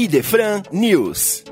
Idefran 0.00 0.62
News. 0.70 1.42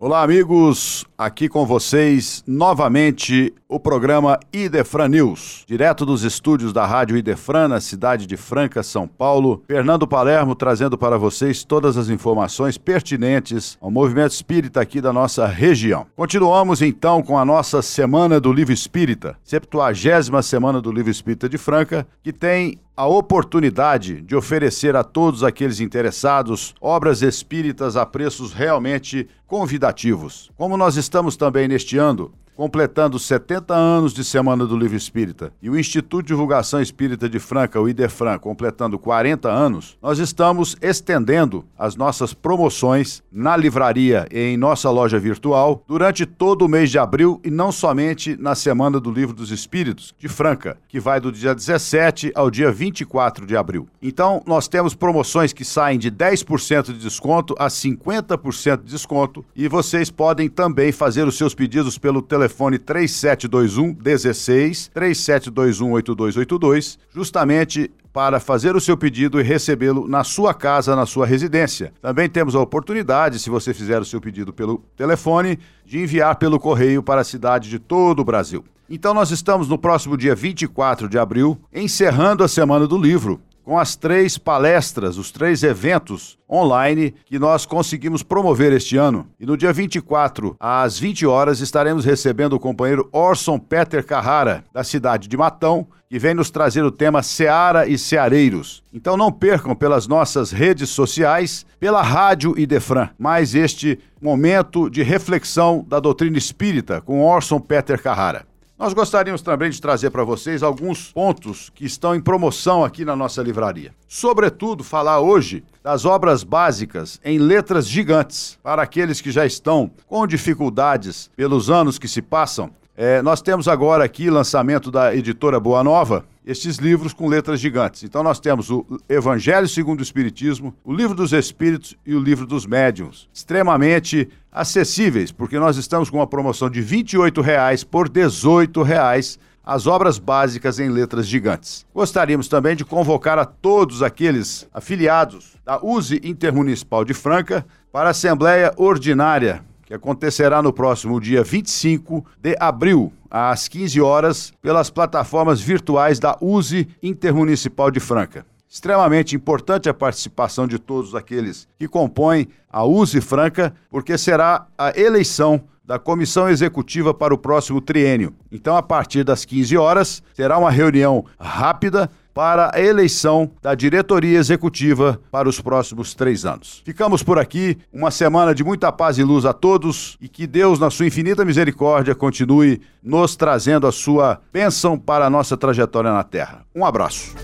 Olá, 0.00 0.24
amigos. 0.24 1.04
Aqui 1.16 1.48
com 1.48 1.64
vocês 1.64 2.42
novamente 2.44 3.54
o 3.68 3.78
programa 3.78 4.40
Idefran 4.52 5.06
News, 5.06 5.64
direto 5.68 6.04
dos 6.04 6.24
estúdios 6.24 6.72
da 6.72 6.84
Rádio 6.84 7.16
Idefran, 7.16 7.68
na 7.68 7.80
cidade 7.80 8.26
de 8.26 8.36
Franca, 8.36 8.82
São 8.82 9.06
Paulo. 9.06 9.62
Fernando 9.68 10.06
Palermo 10.06 10.56
trazendo 10.56 10.98
para 10.98 11.16
vocês 11.16 11.62
todas 11.62 11.96
as 11.96 12.08
informações 12.08 12.76
pertinentes 12.76 13.78
ao 13.80 13.92
movimento 13.92 14.32
espírita 14.32 14.80
aqui 14.80 15.00
da 15.00 15.12
nossa 15.12 15.46
região. 15.46 16.06
Continuamos 16.16 16.82
então 16.82 17.22
com 17.22 17.38
a 17.38 17.44
nossa 17.44 17.80
Semana 17.80 18.40
do 18.40 18.52
Livro 18.52 18.74
Espírita, 18.74 19.38
70 19.44 20.42
Semana 20.42 20.80
do 20.80 20.90
Livro 20.90 21.12
Espírita 21.12 21.48
de 21.48 21.56
Franca, 21.56 22.04
que 22.20 22.32
tem 22.32 22.80
a 22.96 23.06
oportunidade 23.06 24.20
de 24.20 24.36
oferecer 24.36 24.94
a 24.94 25.02
todos 25.02 25.42
aqueles 25.42 25.80
interessados 25.80 26.74
obras 26.80 27.22
espíritas 27.22 27.96
a 27.96 28.06
preços 28.06 28.52
realmente 28.52 29.28
convidativos. 29.46 30.50
Como 30.56 30.76
nós 30.76 30.96
estamos 30.96 31.36
também 31.36 31.66
neste 31.66 31.98
ano 31.98 32.32
completando 32.54 33.18
70 33.18 33.74
anos 33.74 34.12
de 34.12 34.24
Semana 34.24 34.66
do 34.66 34.76
Livro 34.76 34.96
Espírita, 34.96 35.52
e 35.60 35.68
o 35.68 35.78
Instituto 35.78 36.22
de 36.22 36.28
Divulgação 36.28 36.80
Espírita 36.80 37.28
de 37.28 37.38
Franca, 37.38 37.80
o 37.80 37.88
IDEFRAN, 37.88 38.38
completando 38.38 38.98
40 38.98 39.50
anos, 39.50 39.98
nós 40.00 40.18
estamos 40.18 40.76
estendendo 40.80 41.64
as 41.78 41.96
nossas 41.96 42.32
promoções 42.32 43.22
na 43.30 43.56
livraria 43.56 44.26
e 44.30 44.38
em 44.38 44.56
nossa 44.56 44.90
loja 44.90 45.18
virtual 45.18 45.82
durante 45.86 46.24
todo 46.24 46.62
o 46.62 46.68
mês 46.68 46.90
de 46.90 46.98
abril 46.98 47.40
e 47.44 47.50
não 47.50 47.72
somente 47.72 48.36
na 48.36 48.54
Semana 48.54 49.00
do 49.00 49.10
Livro 49.10 49.34
dos 49.34 49.50
Espíritos 49.50 50.14
de 50.18 50.28
Franca, 50.28 50.76
que 50.88 51.00
vai 51.00 51.20
do 51.20 51.32
dia 51.32 51.54
17 51.54 52.32
ao 52.34 52.50
dia 52.50 52.70
24 52.70 53.46
de 53.46 53.56
abril. 53.56 53.88
Então, 54.00 54.42
nós 54.46 54.68
temos 54.68 54.94
promoções 54.94 55.52
que 55.52 55.64
saem 55.64 55.98
de 55.98 56.10
10% 56.10 56.86
de 56.86 56.98
desconto 56.98 57.54
a 57.58 57.66
50% 57.66 58.82
de 58.82 58.90
desconto 58.90 59.44
e 59.56 59.66
vocês 59.66 60.10
podem 60.10 60.48
também 60.48 60.92
fazer 60.92 61.26
os 61.26 61.36
seus 61.36 61.54
pedidos 61.54 61.98
pelo 61.98 62.22
telefone 62.22 62.43
telefone 62.44 62.78
3721 62.78 63.92
16 63.92 64.90
3721 64.92 65.92
8282, 65.92 66.98
justamente 67.10 67.90
para 68.12 68.38
fazer 68.38 68.76
o 68.76 68.80
seu 68.80 68.96
pedido 68.96 69.40
e 69.40 69.42
recebê-lo 69.42 70.06
na 70.06 70.22
sua 70.22 70.54
casa, 70.54 70.94
na 70.94 71.06
sua 71.06 71.26
residência. 71.26 71.92
Também 72.00 72.28
temos 72.28 72.54
a 72.54 72.60
oportunidade, 72.60 73.38
se 73.38 73.50
você 73.50 73.74
fizer 73.74 74.00
o 74.00 74.04
seu 74.04 74.20
pedido 74.20 74.52
pelo 74.52 74.84
telefone, 74.96 75.58
de 75.84 75.98
enviar 75.98 76.36
pelo 76.36 76.60
correio 76.60 77.02
para 77.02 77.22
a 77.22 77.24
cidade 77.24 77.68
de 77.68 77.78
todo 77.78 78.20
o 78.20 78.24
Brasil. 78.24 78.64
Então 78.88 79.14
nós 79.14 79.30
estamos 79.30 79.68
no 79.68 79.78
próximo 79.78 80.16
dia 80.16 80.34
24 80.34 81.08
de 81.08 81.18
abril, 81.18 81.58
encerrando 81.72 82.44
a 82.44 82.48
Semana 82.48 82.86
do 82.86 82.98
Livro 82.98 83.40
com 83.64 83.78
as 83.78 83.96
três 83.96 84.36
palestras, 84.36 85.16
os 85.16 85.30
três 85.30 85.62
eventos 85.62 86.38
online 86.48 87.14
que 87.24 87.38
nós 87.38 87.64
conseguimos 87.64 88.22
promover 88.22 88.72
este 88.72 88.96
ano. 88.96 89.26
E 89.40 89.46
no 89.46 89.56
dia 89.56 89.72
24, 89.72 90.54
às 90.60 90.98
20 90.98 91.26
horas, 91.26 91.60
estaremos 91.60 92.04
recebendo 92.04 92.52
o 92.52 92.60
companheiro 92.60 93.08
Orson 93.10 93.58
Peter 93.58 94.04
Carrara, 94.04 94.62
da 94.72 94.84
cidade 94.84 95.26
de 95.26 95.36
Matão, 95.36 95.86
que 96.08 96.18
vem 96.18 96.34
nos 96.34 96.50
trazer 96.50 96.84
o 96.84 96.92
tema 96.92 97.22
Seara 97.22 97.88
e 97.88 97.98
Ceareiros. 97.98 98.84
Então 98.92 99.16
não 99.16 99.32
percam 99.32 99.74
pelas 99.74 100.06
nossas 100.06 100.52
redes 100.52 100.90
sociais, 100.90 101.66
pela 101.80 102.02
Rádio 102.02 102.56
Idefran, 102.56 103.08
mais 103.18 103.54
este 103.54 103.98
momento 104.20 104.88
de 104.88 105.02
reflexão 105.02 105.84
da 105.88 105.98
doutrina 105.98 106.38
espírita 106.38 107.00
com 107.00 107.24
Orson 107.24 107.58
Peter 107.58 108.00
Carrara. 108.00 108.46
Nós 108.76 108.92
gostaríamos 108.92 109.40
também 109.40 109.70
de 109.70 109.80
trazer 109.80 110.10
para 110.10 110.24
vocês 110.24 110.60
alguns 110.60 111.12
pontos 111.12 111.70
que 111.72 111.84
estão 111.84 112.12
em 112.12 112.20
promoção 112.20 112.84
aqui 112.84 113.04
na 113.04 113.14
nossa 113.14 113.40
livraria. 113.40 113.94
Sobretudo, 114.08 114.82
falar 114.82 115.20
hoje 115.20 115.62
das 115.80 116.04
obras 116.04 116.42
básicas 116.42 117.20
em 117.24 117.38
letras 117.38 117.88
gigantes. 117.88 118.58
Para 118.64 118.82
aqueles 118.82 119.20
que 119.20 119.30
já 119.30 119.46
estão 119.46 119.92
com 120.08 120.26
dificuldades 120.26 121.30
pelos 121.36 121.70
anos 121.70 122.00
que 122.00 122.08
se 122.08 122.20
passam, 122.20 122.68
é, 122.96 123.22
nós 123.22 123.40
temos 123.40 123.68
agora 123.68 124.04
aqui 124.04 124.28
lançamento 124.28 124.90
da 124.90 125.14
editora 125.14 125.60
Boa 125.60 125.84
Nova, 125.84 126.24
estes 126.44 126.76
livros 126.76 127.12
com 127.12 127.28
letras 127.28 127.60
gigantes. 127.60 128.02
Então 128.02 128.22
nós 128.22 128.38
temos 128.38 128.70
o 128.70 128.84
Evangelho 129.08 129.68
segundo 129.68 130.00
o 130.00 130.02
Espiritismo, 130.02 130.74
o 130.84 130.92
Livro 130.92 131.14
dos 131.14 131.32
Espíritos 131.32 131.96
e 132.04 132.14
o 132.14 132.20
Livro 132.20 132.46
dos 132.46 132.66
Médiuns, 132.66 133.28
extremamente 133.32 134.28
acessíveis, 134.52 135.32
porque 135.32 135.58
nós 135.58 135.76
estamos 135.76 136.10
com 136.10 136.18
uma 136.18 136.26
promoção 136.26 136.68
de 136.68 136.80
R$ 136.80 137.02
28,00 137.02 137.86
por 137.86 138.06
R$ 138.06 138.12
18,00 138.12 139.38
as 139.66 139.86
obras 139.86 140.18
básicas 140.18 140.78
em 140.78 140.90
letras 140.90 141.26
gigantes. 141.26 141.86
Gostaríamos 141.94 142.48
também 142.48 142.76
de 142.76 142.84
convocar 142.84 143.38
a 143.38 143.46
todos 143.46 144.02
aqueles 144.02 144.68
afiliados 144.74 145.56
da 145.64 145.82
USE 145.82 146.20
Intermunicipal 146.22 147.02
de 147.02 147.14
Franca 147.14 147.64
para 147.90 148.08
a 148.08 148.10
Assembleia 148.10 148.74
Ordinária 148.76 149.64
acontecerá 149.94 150.60
no 150.62 150.72
próximo 150.72 151.20
dia 151.20 151.42
25 151.42 152.24
de 152.40 152.56
abril, 152.58 153.12
às 153.30 153.68
15 153.68 154.00
horas, 154.00 154.52
pelas 154.60 154.90
plataformas 154.90 155.60
virtuais 155.60 156.18
da 156.18 156.36
USE 156.40 156.88
Intermunicipal 157.02 157.90
de 157.90 158.00
Franca. 158.00 158.44
Extremamente 158.68 159.36
importante 159.36 159.88
a 159.88 159.94
participação 159.94 160.66
de 160.66 160.78
todos 160.78 161.14
aqueles 161.14 161.68
que 161.78 161.86
compõem 161.86 162.48
a 162.68 162.84
USE 162.84 163.20
Franca, 163.20 163.72
porque 163.88 164.18
será 164.18 164.66
a 164.76 164.98
eleição 164.98 165.62
da 165.84 165.98
comissão 165.98 166.48
executiva 166.48 167.12
para 167.12 167.34
o 167.34 167.38
próximo 167.38 167.80
triênio. 167.80 168.34
Então, 168.50 168.76
a 168.76 168.82
partir 168.82 169.22
das 169.22 169.44
15 169.44 169.76
horas, 169.76 170.22
terá 170.34 170.58
uma 170.58 170.70
reunião 170.70 171.24
rápida 171.38 172.10
para 172.34 172.72
a 172.74 172.80
eleição 172.80 173.50
da 173.62 173.74
diretoria 173.74 174.38
executiva 174.38 175.20
para 175.30 175.48
os 175.48 175.60
próximos 175.60 176.12
três 176.14 176.44
anos. 176.44 176.82
Ficamos 176.84 177.22
por 177.22 177.38
aqui, 177.38 177.78
uma 177.92 178.10
semana 178.10 178.52
de 178.52 178.64
muita 178.64 178.90
paz 178.90 179.16
e 179.16 179.22
luz 179.22 179.44
a 179.44 179.52
todos 179.52 180.18
e 180.20 180.28
que 180.28 180.46
Deus, 180.46 180.80
na 180.80 180.90
sua 180.90 181.06
infinita 181.06 181.44
misericórdia, 181.44 182.14
continue 182.14 182.82
nos 183.02 183.36
trazendo 183.36 183.86
a 183.86 183.92
sua 183.92 184.40
bênção 184.52 184.98
para 184.98 185.26
a 185.26 185.30
nossa 185.30 185.56
trajetória 185.56 186.12
na 186.12 186.24
Terra. 186.24 186.66
Um 186.74 186.84
abraço. 186.84 187.34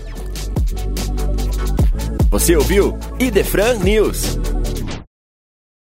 Você 2.29 2.55
ouviu 2.55 2.97
Idefran 3.19 3.75
News. 3.79 4.50